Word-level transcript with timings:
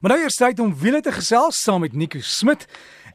Maar 0.00 0.14
nou 0.14 0.22
eers 0.24 0.38
tyd 0.40 0.60
om 0.64 0.70
wiele 0.80 1.02
te 1.04 1.12
gesels 1.12 1.58
saam 1.60 1.82
met 1.84 1.92
Nico 1.92 2.22
Smit. 2.24 2.62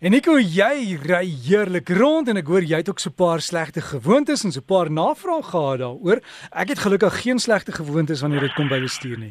En 0.06 0.14
Nico, 0.14 0.36
jy 0.38 1.00
ry 1.02 1.24
heerlik 1.48 1.90
rond 1.98 2.28
en 2.30 2.38
ek 2.38 2.52
hoor 2.52 2.62
jy 2.62 2.78
het 2.78 2.92
ook 2.92 3.02
so 3.02 3.10
'n 3.10 3.18
paar 3.18 3.42
slegte 3.42 3.82
gewoontes 3.82 4.44
en 4.46 4.52
so 4.54 4.62
'n 4.62 4.70
paar 4.70 4.92
navrae 4.92 5.42
gehad 5.42 5.80
daaroor. 5.82 6.22
Ek 6.54 6.70
het 6.70 6.80
gelukkig 6.86 7.22
geen 7.24 7.40
slegte 7.40 7.72
gewoontes 7.72 8.22
wanneer 8.22 8.42
dit 8.42 8.54
kom 8.54 8.68
by 8.68 8.80
bestuur 8.80 9.18
nie. 9.18 9.30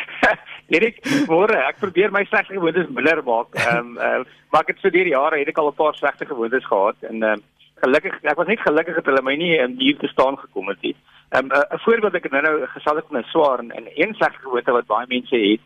Erik, 0.74 0.98
môre, 1.30 1.54
ek 1.54 1.78
probeer 1.78 2.10
my 2.10 2.24
slegte 2.24 2.54
gewoontes 2.54 2.90
minder 2.90 3.22
maak. 3.22 3.54
Ehm 3.54 3.78
um, 3.78 3.96
uh, 4.06 4.24
maar 4.50 4.62
ek 4.66 4.74
het 4.74 4.78
so 4.82 4.90
deur 4.90 5.04
die 5.04 5.14
jare 5.14 5.38
het 5.38 5.48
ek 5.48 5.58
al 5.58 5.70
'n 5.70 5.78
paar 5.78 5.94
slegte 5.94 6.26
gewoontes 6.26 6.66
gehad 6.66 6.96
en 7.02 7.22
ehm 7.22 7.32
um, 7.32 7.42
gelukkig 7.84 8.14
ek 8.22 8.36
was 8.36 8.46
net 8.46 8.60
gelukkig 8.60 8.94
dat 8.94 9.06
hulle 9.06 9.22
my 9.22 9.36
nie 9.36 9.54
in 9.54 9.78
hier 9.78 9.98
te 9.98 10.08
staan 10.08 10.36
gekom 10.36 10.66
het 10.66 10.82
nie. 10.82 10.96
Ehm 11.30 11.44
um, 11.44 11.62
'n 11.70 11.78
voorbeeld 11.78 12.14
ek 12.14 12.30
nou 12.30 12.42
nou 12.42 12.66
gesal 12.66 12.96
het 12.96 13.10
met 13.10 13.26
swaar 13.26 13.58
en, 13.58 13.70
en 13.70 13.86
een 13.94 14.14
slegte 14.14 14.42
gewoonte 14.42 14.72
wat 14.72 14.86
baie 14.86 15.06
mense 15.06 15.36
het 15.36 15.62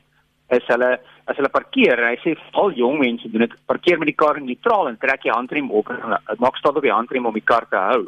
is 0.49 0.67
hulle 0.71 0.91
as 1.27 1.39
hulle 1.41 1.51
parkeer 1.51 1.99
en 1.99 2.13
hy 2.13 2.19
sê 2.23 2.37
al 2.61 2.71
jong 2.79 3.01
mense 3.01 3.29
doen 3.31 3.43
dit 3.47 3.55
parkeer 3.67 3.99
met 3.99 4.11
die 4.13 4.19
kar 4.19 4.39
neutraal 4.41 4.91
en 4.93 4.99
trek 5.03 5.25
jy 5.27 5.35
handrem 5.35 5.73
op 5.75 5.91
en 5.91 6.15
maak 6.39 6.61
staat 6.61 6.77
op 6.79 6.87
die 6.87 6.95
handrem 6.95 7.27
om 7.27 7.35
die 7.35 7.49
kar 7.53 7.67
te 7.71 7.81
hou. 7.89 8.05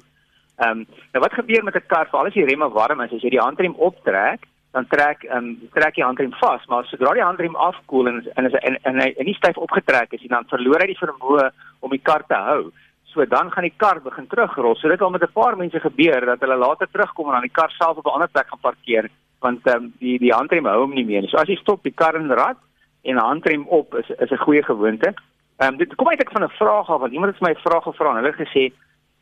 Ehm 0.58 0.84
um, 0.84 0.86
nou 1.14 1.22
wat 1.22 1.34
gebeur 1.34 1.64
met 1.64 1.76
'n 1.76 1.86
kar 1.86 2.06
veral 2.10 2.26
as 2.26 2.38
die 2.38 2.46
remme 2.46 2.68
warm 2.70 3.00
is 3.00 3.12
as 3.12 3.22
jy 3.22 3.30
die 3.30 3.46
handrem 3.46 3.74
optrek 3.74 4.46
dan 4.72 4.86
trek 4.86 5.24
ehm 5.24 5.36
um, 5.36 5.70
trek 5.74 5.96
jy 5.96 6.04
handrem 6.04 6.32
vas 6.40 6.66
maar 6.66 6.84
sodra 6.86 7.14
die 7.14 7.26
handrem 7.26 7.56
afkoel 7.56 8.08
en 8.08 8.18
en 8.34 8.46
is 8.46 8.54
en, 8.62 8.78
en 8.84 9.00
hy 9.00 9.34
styf 9.34 9.56
opgetrek 9.56 10.12
is 10.12 10.28
dan 10.28 10.50
verloor 10.50 10.80
hy 10.80 10.86
die 10.92 11.02
vermoë 11.02 11.50
om 11.80 11.90
die 11.90 12.04
kar 12.10 12.22
te 12.26 12.34
hou. 12.34 12.70
So 13.10 13.24
dan 13.24 13.50
gaan 13.50 13.64
die 13.64 13.76
kar 13.76 14.00
begin 14.00 14.26
terugrol. 14.26 14.76
So 14.76 14.88
dit 14.88 15.02
al 15.02 15.10
met 15.10 15.22
'n 15.22 15.32
paar 15.32 15.56
mense 15.56 15.80
gebeur 15.80 16.26
dat 16.26 16.40
hulle 16.40 16.56
later 16.56 16.86
terugkom 16.86 17.26
en 17.26 17.32
dan 17.32 17.48
die 17.48 17.58
kar 17.60 17.70
self 17.70 17.96
op 17.96 18.06
'n 18.06 18.14
ander 18.14 18.28
plek 18.28 18.48
gaan 18.48 18.66
parkeer 18.70 19.10
want 19.40 19.66
ehm 19.66 19.84
um, 19.84 19.92
die 19.98 20.18
die 20.18 20.34
handrem 20.34 20.66
hou 20.66 20.80
hom 20.80 20.94
nie 20.94 21.04
meer 21.04 21.22
nie. 21.22 21.30
So 21.30 21.38
as 21.38 21.48
jy 21.48 21.56
stop 21.56 21.82
die 21.82 21.94
kar 21.94 22.16
in 22.16 22.30
rad 22.30 22.58
en 23.02 23.16
'n 23.16 23.28
handrem 23.30 23.66
op 23.68 23.94
is 23.94 24.10
is 24.18 24.30
'n 24.30 24.44
goeie 24.44 24.62
gewoonte. 24.62 25.14
Ehm 25.58 25.72
um, 25.72 25.76
dit 25.76 25.94
kom 25.94 26.08
ek 26.08 26.30
van 26.32 26.44
'n 26.44 26.58
vraag 26.58 26.88
af 26.90 27.00
want 27.00 27.12
iemand 27.12 27.32
het 27.32 27.42
my 27.42 27.50
'n 27.50 27.66
vraag 27.66 27.82
gevra 27.82 28.10
en 28.10 28.22
hulle 28.22 28.32
gesê 28.32 28.72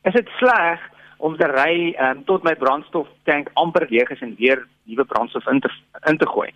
is 0.04 0.12
dit 0.12 0.28
sleg 0.38 0.80
om 1.18 1.36
te 1.36 1.46
ry 1.46 1.92
ehm 1.92 2.16
um, 2.16 2.24
tot 2.24 2.42
my 2.42 2.54
brandstoftank 2.54 3.50
amper 3.54 3.86
leeg 3.90 4.10
is 4.10 4.20
en 4.20 4.36
weer 4.38 4.66
nuwe 4.84 5.04
brandstof 5.04 5.46
in 5.46 5.60
te 5.60 5.70
in 6.04 6.18
te 6.18 6.28
gooi. 6.28 6.50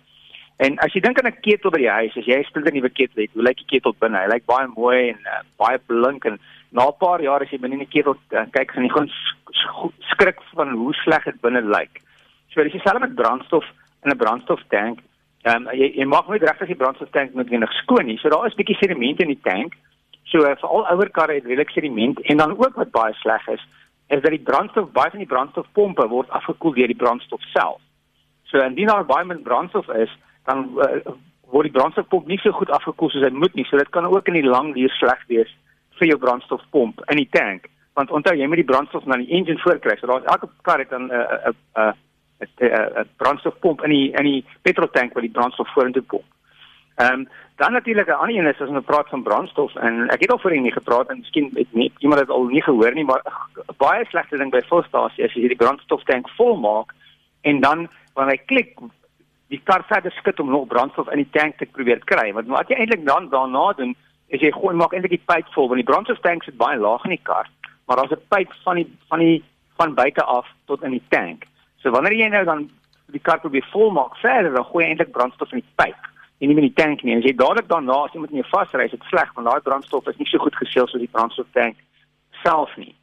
En 0.61 0.77
as 0.77 0.93
jy 0.93 1.01
dink 1.01 1.17
aan 1.19 1.31
'n 1.31 1.41
ketel 1.41 1.71
by 1.71 1.77
die 1.77 1.89
huis, 1.89 2.17
as 2.17 2.25
jy 2.25 2.37
'n 2.37 2.43
splinter 2.43 2.73
nuwe 2.73 2.89
ketel 2.89 3.21
het, 3.21 3.31
hoe 3.33 3.43
lyk 3.43 3.57
die 3.57 3.71
ketel 3.73 3.95
binne? 3.99 4.17
Hy 4.17 4.27
lyk 4.27 4.45
baie 4.45 4.67
mooi 4.67 5.09
en 5.09 5.19
uh, 5.25 5.41
baie 5.57 5.79
blink 5.87 6.25
en 6.25 6.39
na 6.71 6.87
'n 6.87 6.97
paar 6.99 7.21
jaar 7.21 7.41
as 7.41 7.49
jy 7.49 7.59
binne 7.59 7.79
in 7.79 7.85
die 7.85 7.95
ketel 7.95 8.15
uh, 8.31 8.45
kyk, 8.51 8.71
gaan 8.71 8.83
jy 8.83 8.89
gewoon 8.89 9.11
skrik 10.13 10.39
van 10.53 10.69
hoe 10.71 10.93
sleg 10.93 11.23
dit 11.23 11.41
binne 11.41 11.61
lyk. 11.61 12.01
So 12.51 12.63
dis 12.63 12.71
dieselfde 12.75 12.99
met 12.99 13.15
brandstof 13.15 13.65
in 14.03 14.11
'n 14.11 14.17
brandstoftank. 14.17 14.99
Ehm 15.41 15.67
um, 15.67 15.73
jy, 15.73 15.91
jy 15.95 16.05
mag 16.05 16.27
nie 16.27 16.37
regtig 16.39 16.67
die 16.67 16.81
brandstoftank 16.83 17.33
noodwendig 17.33 17.71
skoon 17.71 18.05
nie. 18.05 18.17
So 18.17 18.29
daar 18.29 18.45
is 18.45 18.55
bietjie 18.55 18.75
sediment 18.75 19.21
in 19.21 19.27
die 19.27 19.39
tank. 19.41 19.73
So 20.23 20.37
uh, 20.37 20.55
vir 20.59 20.69
al 20.69 20.87
ouer 20.93 21.09
karre 21.09 21.33
het 21.33 21.45
redelik 21.45 21.69
sediment 21.69 22.19
en 22.21 22.37
dan 22.37 22.57
ook 22.57 22.75
wat 22.75 22.91
baie 22.91 23.13
sleg 23.13 23.47
is, 23.47 23.63
is 24.07 24.21
dat 24.21 24.31
die 24.31 24.45
brandstof 24.49 24.91
baie 24.91 25.09
van 25.09 25.23
die 25.23 25.31
brandstofpompe 25.33 26.07
word 26.07 26.29
afgekoel 26.29 26.73
deur 26.73 26.87
die 26.87 27.01
brandstof 27.03 27.41
self. 27.41 27.81
So 28.43 28.59
indien 28.59 28.87
daar 28.87 29.05
baie 29.05 29.25
min 29.25 29.43
brandstof 29.43 29.87
is, 29.87 30.11
dan 30.45 30.69
uh, 30.77 31.15
word 31.51 31.69
die 31.69 31.77
brandstofpomp 31.79 32.27
nie 32.27 32.39
so 32.43 32.51
goed 32.51 32.69
afgekoel 32.69 33.09
soos 33.09 33.23
hy 33.23 33.33
moet 33.33 33.55
nie. 33.55 33.65
So 33.65 33.77
dit 33.77 33.89
kan 33.89 34.05
ook 34.05 34.27
in 34.27 34.39
die 34.39 34.47
lang 34.47 34.73
duur 34.75 34.91
sleg 34.99 35.23
wees 35.27 35.51
vir 35.99 36.07
jou 36.07 36.17
brandstofpomp 36.19 37.03
in 37.09 37.17
die 37.17 37.29
tank. 37.31 37.67
Want 37.99 38.11
onthou 38.11 38.35
jy 38.35 38.47
moet 38.47 38.61
die 38.61 38.71
brandstof 38.71 39.05
na 39.05 39.17
die 39.19 39.31
engine 39.35 39.59
voorkry. 39.63 39.97
So 39.99 40.07
daar's 40.07 40.27
elke 40.31 40.49
kar 40.61 40.79
het 40.79 40.89
dan 40.89 41.07
'n 41.07 41.11
uh, 41.11 41.47
'n 41.47 41.55
uh, 41.79 41.87
uh, 41.87 41.93
'n 42.41 43.07
brandstofpomp 43.17 43.83
in 43.83 43.89
die 43.89 44.11
in 44.11 44.23
die 44.23 44.45
petroltank 44.61 45.13
wat 45.13 45.23
die 45.23 45.31
brandstof 45.31 45.73
vorentoe 45.73 46.01
pomp. 46.01 46.25
Ehm 46.95 47.13
um, 47.13 47.27
dan 47.61 47.71
natuurlik 47.71 48.07
'n 48.07 48.11
ander 48.11 48.35
een 48.37 48.45
is 48.45 48.61
as 48.61 48.69
ons 48.69 48.85
praat 48.85 49.09
van 49.09 49.23
brandstof 49.23 49.75
en 49.75 50.09
ek 50.09 50.19
het 50.19 50.31
al 50.31 50.39
voorheen 50.39 50.61
nie 50.61 50.71
gepraat 50.71 51.09
en 51.09 51.17
miskien 51.17 51.51
het 51.53 51.73
nie 51.73 51.91
iemand 51.97 52.19
dit 52.21 52.29
al 52.29 52.43
nie 52.43 52.61
gehoor 52.61 52.93
nie 52.93 53.03
maar 53.03 53.21
baie 53.77 54.05
slegte 54.05 54.37
ding 54.37 54.51
by 54.51 54.61
volstasie 54.61 55.23
as 55.23 55.33
jy 55.33 55.41
hierdie 55.41 55.63
brandstoftank 55.63 56.29
vol 56.29 56.57
maak 56.57 56.93
en 57.41 57.59
dan 57.59 57.89
wanneer 58.13 58.37
hy 58.37 58.45
klik 58.45 58.79
die 59.47 59.61
kar 59.63 59.83
verder 59.87 60.11
skit 60.11 60.39
om 60.39 60.49
nog 60.49 60.67
brandstof 60.67 61.11
in 61.11 61.21
die 61.23 61.29
tank 61.31 61.57
te 61.57 61.65
probeer 61.65 61.99
kry 61.99 62.33
want 62.33 62.47
wat 62.47 62.69
jy 62.69 62.75
eintlik 62.75 63.05
dan 63.05 63.29
daarna 63.29 63.73
doen 63.73 63.95
is 64.27 64.41
jy 64.41 64.51
gooi 64.51 64.75
maak 64.75 64.93
eintlik 64.93 65.17
die 65.17 65.27
pyp 65.33 65.53
vol 65.53 65.67
want 65.67 65.81
die 65.83 65.91
brandstoftank 65.91 66.43
sit 66.43 66.57
baie 66.57 66.79
laag 66.79 67.03
in 67.03 67.15
die 67.17 67.25
kar 67.29 67.49
maar 67.85 67.97
daar's 67.97 68.11
'n 68.11 68.27
pyp 68.29 68.53
van 68.63 68.75
die 68.75 68.87
van 69.09 69.19
die 69.19 69.43
van 69.77 69.93
buite 69.93 70.23
af 70.23 70.47
tot 70.65 70.83
in 70.83 70.91
die 70.91 71.07
tank 71.09 71.45
So 71.81 71.91
wanneer 71.91 72.13
jy 72.13 72.29
nou 72.29 72.43
dan 72.45 72.69
die 73.11 73.19
kar 73.19 73.39
probeer 73.39 73.67
volmaak 73.71 74.15
verder, 74.21 74.53
dan 74.53 74.65
gooi 74.69 74.85
jy 74.85 74.89
eintlik 74.91 75.11
brandstof 75.11 75.51
in 75.51 75.63
die 75.63 75.75
pyp 75.75 76.09
en 76.41 76.49
nie 76.49 76.57
in 76.57 76.69
die 76.69 76.77
tank 76.77 77.03
nie. 77.03 77.13
En 77.13 77.21
as 77.21 77.27
jy 77.27 77.35
dadelik 77.37 77.67
daarna 77.69 77.99
as 78.05 78.13
jy 78.15 78.21
met 78.23 78.31
nie 78.33 78.47
vasry, 78.49 78.87
is 78.87 78.95
dit 78.95 79.09
sleg 79.11 79.29
want 79.35 79.47
daai 79.47 79.61
brandstof 79.65 80.07
is 80.09 80.17
nie 80.17 80.29
so 80.29 80.41
goed 80.41 80.57
geseël 80.57 80.87
soos 80.89 81.03
die 81.03 81.11
brandstoftank 81.11 81.77
self 82.41 82.73
nie. 82.81 82.95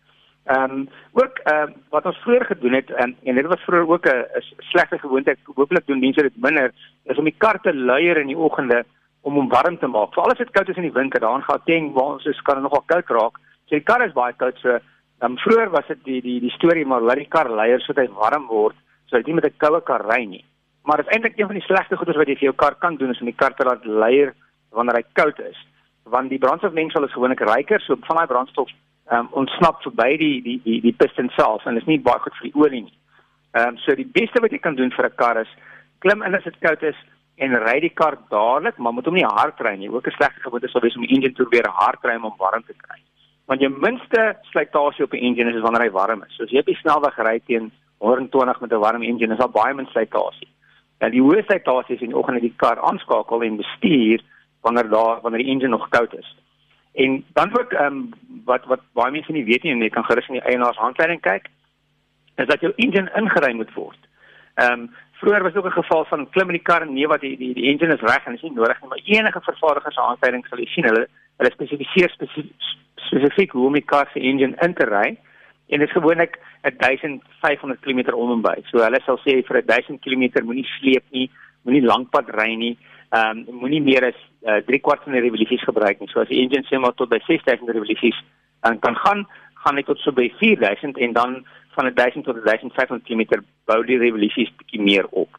Ehm 0.49 0.75
um, 0.75 0.85
ook 1.13 1.39
ehm 1.45 1.71
uh, 1.71 1.77
wat 1.95 2.07
ons 2.11 2.19
vroeër 2.25 2.47
gedoen 2.51 2.79
het 2.79 2.91
en, 2.91 3.17
en 3.23 3.35
dit 3.35 3.47
was 3.47 3.65
vroeër 3.67 3.89
ook 3.89 4.07
'n 4.07 4.43
slegte 4.71 4.99
gewoonte. 4.99 5.37
Hooplik 5.55 5.87
doen 5.87 6.01
mense 6.01 6.23
dit 6.23 6.37
minder 6.37 6.73
is 7.05 7.19
om 7.19 7.25
die 7.25 7.39
kar 7.39 7.61
te 7.61 7.75
luier 7.75 8.17
in 8.17 8.27
die 8.27 8.39
oggende 8.39 8.85
om 9.21 9.35
hom 9.35 9.49
warm 9.49 9.79
te 9.79 9.87
maak. 9.87 10.15
Veral 10.15 10.31
as 10.31 10.39
dit 10.39 10.51
koud 10.51 10.69
is 10.69 10.77
in 10.77 10.89
die 10.89 10.99
winter, 11.01 11.21
dan 11.21 11.43
gaan 11.43 11.63
tank 11.65 11.95
waar 11.95 12.15
ons 12.15 12.25
is 12.25 12.43
kan 12.43 12.63
nogal 12.63 12.83
koud 12.87 13.09
raak. 13.09 13.39
So 13.67 13.77
die 13.77 13.85
kar 13.85 14.07
is 14.07 14.13
baie 14.13 14.33
koud 14.33 14.59
so 14.59 14.79
Dan 15.19 15.31
um, 15.31 15.39
vroeër 15.39 15.71
was 15.71 15.87
dit 15.87 16.05
die 16.05 16.21
die 16.23 16.41
die 16.41 16.51
storie 16.55 16.87
maar 16.87 17.03
laat 17.03 17.19
die 17.19 17.31
kar 17.31 17.51
leier 17.51 17.81
sodat 17.83 18.07
hy 18.07 18.15
warm 18.15 18.47
word 18.47 18.77
sodat 19.11 19.27
jy 19.27 19.35
met 19.35 19.47
'n 19.49 19.59
koue 19.59 19.81
kar 19.83 20.05
ry 20.07 20.25
nie. 20.25 20.45
Maar 20.85 20.97
dit 21.03 21.07
is 21.07 21.13
eintlik 21.13 21.39
een 21.39 21.47
van 21.47 21.59
die 21.59 21.67
slegste 21.67 21.97
goeders 21.97 22.17
wat 22.17 22.29
jy 22.29 22.37
vir 22.37 22.49
jou 22.49 22.55
kar 22.55 22.75
kan 22.75 22.97
doen 22.97 23.11
is 23.11 23.21
om 23.21 23.27
die 23.27 23.41
kar 23.43 23.55
te 23.55 23.65
laat 23.65 23.85
leier 23.85 24.35
wanneer 24.71 24.97
hy 24.97 25.05
koud 25.13 25.39
is. 25.41 25.59
Want 26.05 26.31
die 26.31 26.39
brandstofmengsel 26.39 27.05
is 27.05 27.13
gewoonlik 27.13 27.41
ryker, 27.41 27.81
so 27.81 27.97
van 28.07 28.17
daai 28.17 28.27
brandstof 28.27 28.71
ehm 29.11 29.19
um, 29.19 29.29
ontsnap 29.33 29.83
verby 29.83 30.17
die 30.17 30.43
die 30.43 30.61
die 30.65 30.81
die 30.81 30.93
piston 30.93 31.31
self 31.35 31.67
en 31.67 31.75
dit 31.75 31.83
is 31.83 31.89
nie 31.89 32.01
baie 32.01 32.21
goed 32.21 32.37
vir 32.39 32.51
die 32.51 32.61
olie 32.61 32.83
nie. 32.83 32.99
Ehm 33.53 33.69
um, 33.69 33.77
so 33.79 33.95
die 33.95 34.11
beste 34.21 34.41
wat 34.41 34.53
jy 34.53 34.59
kan 34.59 34.77
doen 34.77 34.91
vir 34.91 35.07
'n 35.07 35.17
kar 35.17 35.41
is 35.41 35.53
klim 35.99 36.23
in 36.23 36.35
as 36.35 36.45
dit 36.45 36.59
koud 36.61 36.83
is 36.83 36.97
en 37.37 37.59
ry 37.67 37.81
die 37.81 37.95
kar 38.01 38.19
dadelik, 38.31 38.79
maar 38.79 38.93
moet 38.93 39.05
hom 39.05 39.15
nie 39.15 39.25
hard 39.25 39.61
ry 39.61 39.77
nie. 39.77 39.91
Ook 39.91 40.07
'n 40.07 40.17
slegte 40.19 40.41
gewoonte 40.41 40.69
sou 40.69 40.81
wees 40.83 40.97
om 40.97 41.03
die 41.03 41.15
engine 41.15 41.35
te 41.35 41.43
probeer 41.43 41.67
hard 41.69 42.05
ry 42.05 42.15
om 42.15 42.35
warm 42.39 42.63
te 42.63 42.75
kry 42.87 43.08
want 43.49 43.65
jou 43.65 43.71
minste 43.81 44.37
slytasie 44.53 45.05
op 45.05 45.13
'n 45.13 45.25
engine 45.25 45.55
is 45.55 45.63
wanneer 45.63 45.83
hy 45.83 45.91
warm 45.91 46.23
is. 46.23 46.37
So 46.37 46.45
as 46.45 46.51
jy 46.51 46.59
op 46.59 46.67
die 46.67 46.81
snelweg 46.83 47.17
ry 47.17 47.41
teen 47.47 47.73
120 47.99 48.61
met 48.61 48.73
'n 48.73 48.79
warm 48.79 49.03
engine, 49.03 49.33
is 49.33 49.39
daar 49.39 49.51
baie 49.51 49.75
min 49.75 49.87
slytasie. 49.87 50.49
En 50.99 51.11
die 51.11 51.23
hoë 51.23 51.45
slytasie 51.45 51.95
is 51.95 52.01
in 52.01 52.09
die 52.09 52.17
oggend 52.17 52.37
as 52.37 52.43
die 52.43 52.57
kar 52.57 52.79
aanskakel 52.79 53.43
en 53.43 53.57
bestuur 53.57 54.21
wanneer 54.61 54.89
daar 54.89 55.21
wanneer 55.21 55.43
die 55.43 55.51
engine 55.51 55.69
nog 55.69 55.89
koud 55.89 56.15
is. 56.15 56.37
En 56.95 57.25
dan 57.33 57.59
ook 57.59 57.73
ehm 57.73 57.87
um, 57.87 58.11
wat 58.45 58.65
wat 58.65 58.81
baie 58.93 59.13
mense 59.13 59.33
nie 59.33 59.45
weet 59.45 59.63
nie 59.63 59.73
en 59.73 59.81
jy 59.81 59.89
kan 59.89 60.05
gerus 60.05 60.29
in 60.29 60.35
die 60.35 60.49
eienaars 60.49 60.77
handleiding 60.77 61.21
kyk, 61.21 61.49
is 62.37 62.47
dat 62.47 62.61
jou 62.61 62.73
engine 62.77 63.11
ingeruim 63.15 63.57
moet 63.57 63.75
word. 63.75 63.99
Ehm 64.55 64.73
um, 64.73 64.95
vroeër 65.21 65.43
was 65.43 65.55
ook 65.55 65.67
'n 65.67 65.81
geval 65.83 66.05
van 66.05 66.31
klim 66.31 66.49
in 66.49 66.59
die 66.59 66.69
kar 66.71 66.83
en 66.83 66.93
nee 66.93 67.07
wat 67.07 67.21
die 67.21 67.37
die, 67.37 67.55
die 67.55 67.71
engine 67.71 67.95
is 67.95 68.01
reg 68.01 68.27
en 68.27 68.35
is 68.35 68.43
nie 68.43 68.53
nodig 68.53 68.81
nie, 68.81 68.89
maar 68.89 69.01
enige 69.05 69.41
vervaardiger 69.41 69.93
se 69.93 70.01
handleiding 70.01 70.47
sal 70.47 70.59
jy 70.59 70.67
sien 70.67 70.85
hulle 70.85 71.09
hulle 71.37 71.51
spesifiseer 71.51 72.11
spesifiek 72.11 72.77
spesifiek 73.09 73.53
hoe 73.57 73.67
om 73.67 73.77
die 73.77 73.85
kar 73.85 74.09
se 74.13 74.21
engine 74.21 74.57
in 74.65 74.75
te 74.75 74.87
ry 74.89 75.17
en 75.69 75.83
dit 75.83 75.89
is 75.89 75.97
gewoonlik 75.97 76.39
1500 76.63 77.81
km 77.81 78.15
om 78.15 78.33
en 78.33 78.43
by. 78.43 78.57
So 78.71 78.81
hulle 78.83 79.01
sal 79.05 79.21
sê 79.25 79.39
vir 79.47 79.61
1000 79.67 80.01
km 80.05 80.45
moenie 80.45 80.67
sleep 80.79 81.05
nie, 81.13 81.29
moenie 81.69 81.85
lankpad 81.85 82.33
ry 82.37 82.55
nie. 82.57 82.77
Ehm 83.17 83.45
um, 83.49 83.61
moenie 83.63 83.83
meer 83.85 84.09
as 84.11 84.19
3 84.45 84.65
uh, 84.65 84.83
kwart 84.85 85.05
van 85.05 85.17
die 85.17 85.25
revolusies 85.25 85.65
gebruik 85.65 86.01
nie. 86.01 86.09
So 86.13 86.21
as 86.21 86.33
die 86.33 86.41
engine 86.43 86.67
sê 86.69 86.81
maar 86.81 86.97
tot 86.97 87.13
by 87.13 87.21
6000 87.27 87.69
revolusies 87.73 88.17
dan 88.65 88.81
kan 88.85 88.97
gaan 89.05 89.27
gaan 89.65 89.75
net 89.75 89.87
tot 89.87 90.01
so 90.05 90.13
by 90.13 90.29
4000 90.41 90.99
en 90.99 91.13
dan 91.13 91.39
van 91.77 91.93
1000 91.95 92.25
tot 92.25 92.43
1500 92.45 93.05
km 93.05 93.43
bou 93.71 93.83
die 93.85 93.99
revolusies 93.99 94.53
bietjie 94.61 94.83
meer 94.83 95.07
op. 95.11 95.31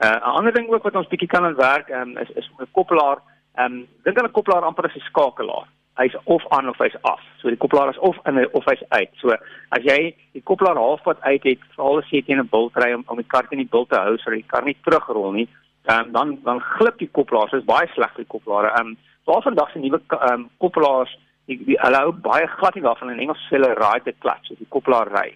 Uh, 0.00 0.10
'n 0.10 0.16
uh, 0.16 0.36
ander 0.38 0.52
ding 0.52 0.68
ook 0.68 0.82
wat 0.82 0.96
ons 0.96 1.08
bietjie 1.08 1.28
kan 1.28 1.44
aan 1.44 1.56
werk 1.56 1.88
um, 1.88 2.16
is 2.18 2.30
is 2.34 2.50
'n 2.58 2.72
koppelaar. 2.72 3.18
Ehm 3.54 3.72
um, 3.72 3.86
dink 4.04 4.18
aan 4.18 4.28
'n 4.28 4.38
koppelaar 4.38 4.64
amper 4.64 4.84
as 4.84 4.96
'n 4.96 5.08
skakelaar 5.10 5.68
hy's 5.96 6.16
of 6.24 6.44
aan 6.48 6.68
of 6.68 6.78
hy's 6.78 6.96
af. 7.02 7.20
So 7.40 7.48
die 7.48 7.60
koppelaar 7.60 7.90
is 7.90 7.98
of 7.98 8.16
in 8.28 8.40
of 8.52 8.64
hy's 8.68 8.82
uit. 8.88 9.12
So 9.20 9.32
as 9.76 9.84
jy 9.84 10.14
die 10.36 10.42
koppelaar 10.44 10.76
halfpad 10.80 11.22
uit 11.24 11.44
het, 11.48 11.62
veral 11.76 12.02
as 12.02 12.10
jy 12.12 12.22
teen 12.26 12.40
'n 12.40 12.48
bultry 12.52 12.92
om 12.94 13.04
om 13.06 13.16
die 13.16 13.30
kar 13.34 13.46
in 13.50 13.58
die 13.58 13.72
bult 13.74 13.88
te 13.90 14.00
hou 14.00 14.16
sodat 14.18 14.40
die 14.40 14.50
kar 14.52 14.64
nie 14.64 14.76
terugrol 14.84 15.32
nie, 15.32 15.48
um, 15.88 16.12
dan 16.12 16.38
dan 16.44 16.60
glip 16.60 16.98
die 16.98 17.08
koppelaar. 17.08 17.48
So 17.48 17.56
is 17.56 17.64
baie 17.64 17.88
sleg 17.94 18.12
vir 18.14 18.24
die 18.24 18.32
koppelaar. 18.34 18.70
Ehm 18.72 18.86
um, 18.86 18.96
daar 19.26 19.42
vandag 19.42 19.72
se 19.72 19.78
nuwe 19.78 20.00
um, 20.30 20.48
koppelaars, 20.58 21.18
die, 21.46 21.58
die 21.64 21.78
hulle 21.80 21.96
hou 21.96 22.12
baie 22.12 22.46
glad 22.46 22.74
nie 22.74 22.82
daarvan 22.82 23.10
in 23.10 23.18
Engels 23.18 23.48
hulle 23.50 23.74
ride 23.74 24.04
the 24.04 24.14
clutch, 24.20 24.46
so 24.46 24.54
die 24.58 24.68
koppelaar 24.68 25.10
ry. 25.10 25.32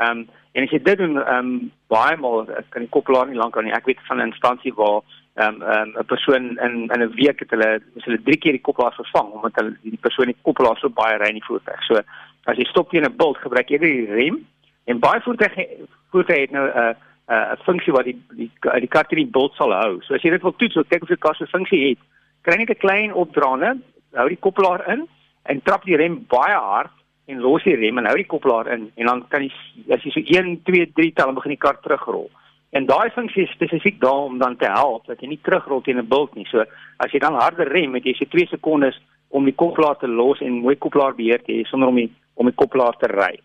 Ehm 0.00 0.10
um, 0.10 0.28
en 0.52 0.64
as 0.66 0.70
jy 0.70 0.82
dit 0.84 0.98
doen, 0.98 1.16
ehm 1.16 1.38
um, 1.38 1.72
baie 1.88 2.16
maal 2.16 2.44
kan 2.68 2.84
die 2.84 2.92
koppelaar 2.92 3.26
nie 3.26 3.40
lank 3.40 3.56
aan 3.56 3.64
nie. 3.64 3.74
Ek 3.74 3.86
weet 3.86 4.00
van 4.08 4.20
'n 4.20 4.30
instansie 4.32 4.74
waar 4.74 5.00
ehm 5.34 5.62
um, 5.62 5.62
um, 5.62 5.94
'n 5.98 6.04
persoon 6.04 6.58
in 6.58 6.74
in 6.94 7.02
'n 7.02 7.14
week 7.14 7.38
het 7.40 7.50
hulle 7.50 7.68
het 7.94 8.04
hulle 8.04 8.22
drie 8.22 8.36
keer 8.36 8.52
die 8.52 8.60
koppelaar 8.60 8.94
vervang 8.94 9.28
omdat 9.32 9.54
hulle 9.54 9.76
die 9.82 9.98
persoon 10.00 10.26
die 10.26 10.42
koppelaar 10.42 10.78
so 10.78 10.88
baie 10.88 11.16
ry 11.16 11.28
in 11.28 11.40
die 11.40 11.48
voertuig. 11.48 11.82
So 11.84 12.00
as 12.44 12.56
jy 12.56 12.64
stop 12.64 12.90
teen 12.90 13.04
'n 13.04 13.16
bult, 13.16 13.38
gebruik 13.38 13.68
jy 13.68 13.78
die 13.78 14.06
rem 14.06 14.46
en 14.84 14.98
baie 14.98 15.20
voertuie 15.20 15.68
voertuie 16.10 16.40
het 16.40 16.50
nou 16.50 16.66
'n 16.68 16.78
uh, 16.78 16.94
'n 17.28 17.34
uh, 17.34 17.64
funksie 17.64 17.92
wat 17.92 18.04
die 18.04 18.18
die 18.30 18.50
die 18.80 18.88
kar 18.88 19.06
teen 19.06 19.24
die 19.24 19.34
bult 19.38 19.54
sal 19.54 19.72
hou. 19.72 20.00
So 20.02 20.14
as 20.14 20.22
jy 20.22 20.30
dit 20.30 20.42
wil 20.42 20.56
toets, 20.56 20.74
kyk 20.88 21.02
of 21.02 21.08
die 21.08 21.16
kar 21.16 21.34
so 21.34 21.44
'n 21.44 21.54
funksie 21.56 21.88
het 21.88 21.98
kry 22.42 22.56
net 22.56 22.70
'n 22.70 22.84
klein 22.84 23.14
opdraande, 23.14 23.78
hou 24.12 24.28
die 24.28 24.40
koppelaar 24.40 24.88
in 24.92 25.08
en 25.42 25.62
trap 25.62 25.84
die 25.84 25.96
rem 25.96 26.24
baie 26.28 26.54
hard 26.54 26.90
en 27.26 27.40
los 27.40 27.62
die 27.62 27.76
rem 27.76 27.98
en 27.98 28.06
hou 28.06 28.16
die 28.16 28.26
koppelaar 28.26 28.68
in 28.74 28.90
en 28.94 29.06
dan 29.06 29.24
kan 29.28 29.42
jy 29.42 29.52
as 29.94 30.02
jy 30.02 30.10
so 30.10 30.20
1 30.20 30.62
2 30.62 30.92
3 30.92 31.12
tel 31.12 31.26
dan 31.26 31.34
begin 31.34 31.54
die 31.56 31.64
kar 31.64 31.80
terugrol. 31.80 32.30
En 32.72 32.86
daai 32.88 33.10
funksie 33.12 33.46
spesifiek 33.46 34.00
daar 34.00 34.24
om 34.28 34.38
dan 34.38 34.56
te 34.56 34.64
help 34.64 35.06
dat 35.06 35.20
jy 35.20 35.28
nie 35.28 35.40
terugrol 35.44 35.82
teen 35.84 35.98
'n 35.98 36.08
bult 36.08 36.34
nie. 36.34 36.46
So 36.48 36.64
as 36.96 37.12
jy 37.12 37.18
dan 37.18 37.34
harder 37.34 37.68
rem, 37.68 37.94
het 37.94 38.04
jy 38.04 38.14
so 38.14 38.24
2 38.24 38.46
sekondes 38.46 39.00
om 39.28 39.44
die 39.44 39.54
koppelaar 39.54 39.98
te 39.98 40.08
los 40.08 40.40
en 40.40 40.62
mooi 40.64 40.76
koppelaar 40.76 41.14
beheer 41.14 41.42
te 41.42 41.52
hê 41.52 41.64
sonder 41.64 41.88
om 41.88 41.96
die 41.96 42.10
om 42.34 42.46
die 42.46 42.54
koppelaar 42.54 42.96
te 42.96 43.06
ry. 43.12 43.38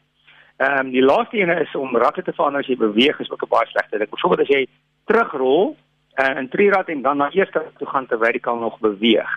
Ehm 0.57 0.79
um, 0.79 0.91
die 0.91 1.03
laaste 1.03 1.37
een 1.37 1.49
is 1.49 1.75
om 1.75 1.95
rakke 1.95 2.23
te 2.23 2.33
verander 2.33 2.63
as 2.63 2.67
jy 2.67 2.77
beweeg 2.77 3.19
is 3.19 3.31
ook 3.31 3.43
'n 3.43 3.49
baie 3.49 3.67
slegte 3.67 3.97
ding. 3.97 4.09
Byvoorbeeld 4.09 4.49
as 4.49 4.55
jy 4.55 4.67
terugrol 5.05 5.75
uh, 6.21 6.37
in 6.37 6.49
drie 6.49 6.69
rad 6.71 6.89
en 6.89 7.01
dan 7.01 7.17
na 7.17 7.29
eerste 7.31 7.63
toe 7.77 7.87
gaan 7.87 8.07
terwyl 8.07 8.31
jy 8.31 8.39
kan 8.39 8.59
nog 8.59 8.79
beweeg. 8.79 9.31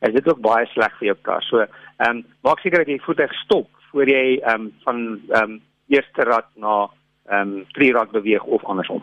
Is 0.00 0.12
dit 0.12 0.28
ook 0.28 0.40
baie 0.40 0.66
sleg 0.66 0.98
vir 0.98 1.06
jou 1.06 1.16
kar. 1.22 1.42
So 1.42 1.58
ehm 1.58 2.10
um, 2.10 2.24
maak 2.42 2.58
seker 2.58 2.78
dat 2.78 2.88
jy 2.88 2.98
voertuig 2.98 3.32
stop 3.44 3.68
voor 3.90 4.08
jy 4.08 4.40
ehm 4.42 4.60
um, 4.60 4.72
van 4.84 5.20
ehm 5.30 5.42
um, 5.42 5.60
eerste 5.88 6.22
rad 6.22 6.46
na 6.54 6.90
ehm 7.30 7.40
um, 7.40 7.64
drie 7.72 7.92
rad 7.92 8.10
beweeg 8.10 8.44
of 8.44 8.64
andersom. 8.64 9.02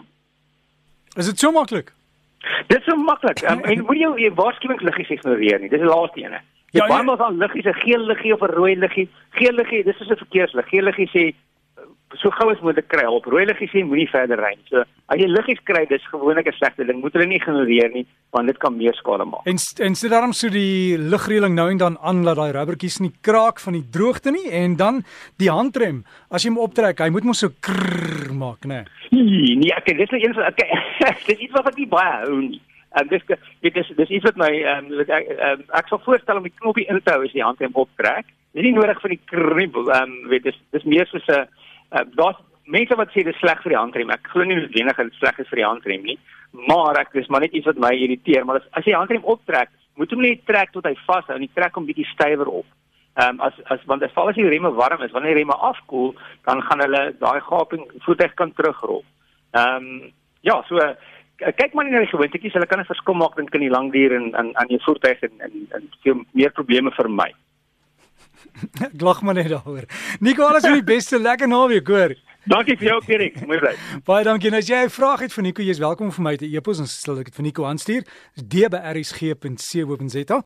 Is 1.15 1.25
dit 1.25 1.39
so 1.39 1.51
maklik? 1.51 1.91
Dit 2.67 2.79
is 2.79 2.85
so 2.85 2.95
maklik. 2.95 3.41
Um, 3.49 3.61
en 3.69 3.85
moet 3.85 3.99
jy 3.99 4.09
jou 4.25 4.33
waarskuwingsliggies 4.39 5.13
ignoreer 5.17 5.59
nie. 5.59 5.69
Dis 5.69 5.83
die 5.83 5.89
laaste 5.89 6.21
ene. 6.23 6.41
Jy 6.73 6.81
ja, 6.81 6.89
baie 6.89 7.05
maal 7.05 7.19
van 7.21 7.37
liggies, 7.37 7.67
'n 7.69 7.81
geel 7.85 8.05
liggie 8.09 8.33
of 8.33 8.41
'n 8.41 8.55
rooi 8.57 8.75
liggie. 8.75 9.09
Geel 9.37 9.53
liggie, 9.53 9.83
dis 9.83 9.99
is 9.99 10.09
'n 10.09 10.21
verkeerslig. 10.25 10.69
Geel 10.69 10.83
liggie 10.89 11.09
sê 11.13 11.25
so 12.21 12.31
gou 12.37 12.49
as 12.51 12.61
moontlik 12.61 12.87
kry 12.91 13.05
op. 13.09 13.25
Rooi 13.29 13.45
liggie 13.47 13.69
sê 13.71 13.83
moenie 13.85 14.07
verder 14.11 14.39
ry 14.41 14.53
nie. 14.55 14.65
So 14.69 14.83
as 14.83 15.19
jy 15.21 15.27
liggies 15.29 15.61
kry, 15.67 15.85
dis 15.89 16.05
gewoonlik 16.11 16.47
'n 16.47 16.57
slegte 16.57 16.85
ding. 16.85 17.01
Moet 17.01 17.13
hulle 17.13 17.27
nie 17.27 17.39
ignoreer 17.39 17.89
nie, 17.93 18.05
want 18.31 18.47
dit 18.47 18.57
kan 18.57 18.77
meer 18.77 18.93
skade 18.93 19.25
maak. 19.25 19.45
En 19.45 19.57
en 19.85 19.95
sit 19.95 20.11
daarom 20.11 20.33
so 20.33 20.49
die 20.49 20.97
ligreëling 20.97 21.55
nou 21.55 21.69
en 21.71 21.77
dan 21.77 21.97
aan 22.01 22.23
dat 22.23 22.35
daai 22.35 22.51
rubbertjies 22.51 22.99
nie 22.99 23.13
kraak 23.21 23.59
van 23.59 23.73
die 23.73 23.89
droogte 23.89 24.31
nie 24.31 24.49
en 24.51 24.75
dan 24.75 25.03
die 25.37 25.49
handrem. 25.49 26.03
As 26.29 26.43
jy 26.43 26.49
hom 26.49 26.59
optrek, 26.59 26.99
hy 26.99 27.09
moet 27.09 27.23
mos 27.23 27.39
so 27.39 27.49
krrr 27.59 28.33
maak, 28.33 28.65
né? 28.65 28.85
Nee, 29.11 29.55
nee, 29.55 29.73
ek 29.75 29.85
dis 29.85 30.09
net 30.09 30.23
een 30.23 30.33
van 30.33 30.47
okay. 30.51 30.69
dis 31.27 31.39
iets 31.39 31.53
wat 31.53 31.67
ek 31.67 31.77
nie 31.77 31.87
baie 31.87 32.25
hou 32.25 32.41
nie. 32.41 32.61
En 32.93 33.07
dis 33.09 33.23
dit 33.61 33.75
is 33.75 33.91
dis 33.97 34.09
iets 34.09 34.23
wat 34.23 34.37
my 34.37 34.51
ehm 34.53 34.91
um, 34.91 34.99
ek, 35.01 35.29
um, 35.33 35.61
ek 35.73 35.87
sal 35.89 36.01
voorstel 36.05 36.37
om 36.37 36.43
die 36.45 36.57
knoppie 36.59 36.85
in 36.85 37.01
te 37.01 37.11
hou 37.15 37.23
as 37.25 37.33
jy 37.33 37.41
hand 37.41 37.59
hem 37.59 37.73
optrek. 37.73 38.29
Dis 38.53 38.67
nie 38.67 38.75
nodig 38.75 38.99
vir 39.01 39.15
die 39.15 39.23
kriebel 39.31 39.89
ehm 39.89 40.11
um, 40.11 40.29
weet 40.29 40.45
dis 40.49 40.59
dis 40.75 40.85
meer 40.85 41.09
soos 41.09 41.25
'n 41.27 41.47
uh, 41.93 42.05
daar's 42.17 42.41
mense 42.65 42.95
wat 42.95 43.11
sê 43.11 43.23
dis 43.23 43.39
sleg 43.41 43.61
vir 43.63 43.75
die 43.75 43.79
handrem. 43.79 44.11
Ek 44.13 44.27
glo 44.31 44.45
nie 44.47 44.57
noodwendig 44.57 44.99
dit 44.99 45.11
is 45.11 45.19
sleg 45.19 45.39
is 45.39 45.49
vir 45.51 45.61
die 45.61 45.67
handrem 45.67 46.03
nie. 46.03 46.17
Maar 46.69 46.99
ek 47.01 47.13
dis 47.13 47.29
maar 47.29 47.41
net 47.41 47.53
iets 47.53 47.67
wat 47.69 47.81
my 47.81 47.93
irriteer, 47.97 48.45
maar 48.45 48.61
as, 48.61 48.67
as 48.77 48.85
jy 48.85 48.93
handrem 48.93 49.25
optrek, 49.25 49.71
moet 49.97 50.11
hom 50.13 50.21
net 50.21 50.45
trek 50.49 50.71
tot 50.73 50.85
hy 50.85 50.93
vashou 51.07 51.35
en 51.35 51.45
jy 51.45 51.49
trek 51.53 51.75
hom 51.77 51.87
bietjie 51.89 52.07
stywer 52.13 52.49
op. 52.61 52.67
Ehm 53.13 53.37
um, 53.37 53.41
as 53.45 53.57
as 53.69 53.81
want 53.89 54.03
as 54.03 54.13
val 54.13 54.29
as 54.29 54.37
die 54.37 54.47
remme 54.49 54.71
warm 54.73 55.01
is, 55.05 55.11
wanneer 55.13 55.35
die 55.35 55.43
remme 55.43 55.57
afkoel, 55.69 56.13
dan 56.49 56.63
gaan 56.65 56.81
hulle 56.81 57.01
daai 57.19 57.41
gaping 57.45 57.83
voertuig 58.05 58.33
kan 58.39 58.53
terugrol. 58.57 59.03
Ehm 59.53 59.89
um, 59.89 60.13
ja, 60.41 60.61
so 60.69 60.81
kyk 61.37 61.73
maar 61.73 61.85
net 61.85 61.93
na 61.93 62.03
die 62.05 62.13
gewoontetjies, 62.13 62.53
hulle 62.57 62.69
kan 62.69 62.79
'n 62.79 62.89
verskil 62.89 63.13
maak 63.13 63.35
dink 63.35 63.53
in 63.55 63.65
die 63.67 63.73
lang 63.73 63.91
duur 63.93 64.15
en 64.15 64.35
aan 64.35 64.49
aan 64.57 64.69
jou 64.69 64.79
voertuig 64.85 65.21
en 65.21 65.33
en 65.45 65.53
en 65.77 65.89
veel 66.03 66.25
meer 66.33 66.51
probleme 66.51 66.91
vir 66.91 67.09
my. 68.79 68.89
Glag 68.97 69.21
maar 69.21 69.33
net 69.33 69.49
daaroor. 69.49 69.85
Nico, 70.19 70.43
alles 70.43 70.63
vir 70.63 70.79
die 70.81 70.83
beste 70.93 71.19
lekker 71.19 71.47
naweek, 71.47 71.87
hoor. 71.87 72.15
Dankie 72.45 72.75
vir 72.77 72.89
jou, 72.89 72.99
Erik. 73.07 73.39
Mooi 73.47 73.59
bly. 73.59 73.75
Baie 74.05 74.23
dankie. 74.27 74.51
En 74.51 74.57
as 74.59 74.67
jy 74.67 74.83
'n 74.83 74.89
vraag 74.89 75.19
het 75.19 75.33
vir 75.33 75.43
Nico, 75.43 75.63
jy's 75.63 75.79
welkom 75.79 76.11
vir 76.11 76.23
my 76.23 76.35
te 76.35 76.45
e-pos 76.45 76.79
en 76.79 76.87
sal 76.87 77.19
ek 77.19 77.31
dit 77.31 77.35
vir 77.35 77.43
Nico 77.43 77.63
aanstuur. 77.63 78.03
D 78.35 78.67
by 78.69 78.81
rsg.co.za. 78.93 80.43